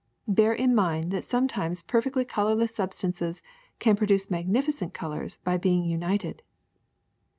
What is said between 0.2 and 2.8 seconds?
Bear in mind that sometimes perfectly colorless